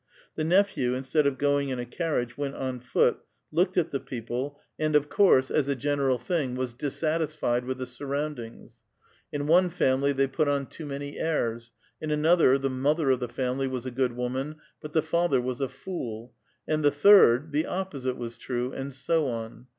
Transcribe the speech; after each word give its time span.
The 0.33 0.43
nephew 0.43 0.95
instead 0.95 1.27
of 1.27 1.37
going 1.37 1.69
in 1.69 1.77
a 1.77 1.85
carriage 1.85 2.35
went 2.35 2.55
on 2.55 2.79
foot, 2.79 3.19
looked 3.51 3.77
at 3.77 3.91
the 3.91 3.99
people, 3.99 4.59
and 4.79 4.95
of 4.95 5.09
course, 5.09 5.51
as 5.51 5.67
A 5.67 5.75
VITAL 5.75 5.75
QUESTION. 5.75 5.75
97 5.75 5.77
a 5.77 5.81
general 5.91 6.17
thing, 6.17 6.55
was 6.55 6.73
dissatisfied 6.73 7.65
with 7.65 7.77
the 7.77 7.85
snrronndings; 7.85 8.81
in 9.31 9.47
ODe 9.47 9.71
family 9.71 10.11
they 10.11 10.25
put 10.25 10.47
on 10.47 10.65
too 10.65 10.87
many 10.87 11.19
airs; 11.19 11.73
in 12.01 12.09
another, 12.09 12.57
tiie 12.57 12.71
mother 12.71 13.11
of 13.11 13.19
the 13.19 13.29
family 13.29 13.67
was 13.67 13.85
a 13.85 13.91
good 13.91 14.13
woman, 14.13 14.55
but 14.81 14.93
the 14.93 15.03
fatlier 15.03 15.39
was 15.39 15.61
a 15.61 15.69
fool 15.69 16.33
{durak); 16.67 16.73
and 16.73 16.83
the 16.83 16.89
third, 16.89 17.51
the 17.51 17.67
opposite 17.67 18.17
was 18.17 18.39
true; 18.39 18.71
and 18.73 18.95
so 18.95 19.27
on. 19.27 19.67